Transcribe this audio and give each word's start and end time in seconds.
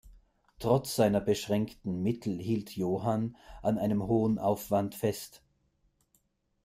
Trotz 0.57 0.95
seiner 0.95 1.21
beschränkten 1.21 2.01
Mittel 2.01 2.39
hielt 2.39 2.75
Johann 2.75 3.35
an 3.61 3.77
einem 3.77 4.01
hohen 4.07 4.39
Aufwand 4.39 4.95
fest. 4.95 5.43